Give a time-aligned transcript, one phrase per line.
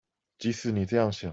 [0.39, 1.29] 即使你這樣想